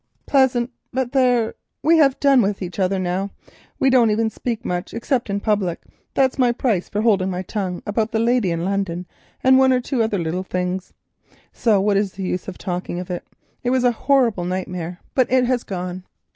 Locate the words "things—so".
10.41-11.79